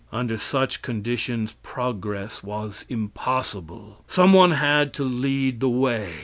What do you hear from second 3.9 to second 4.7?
Some one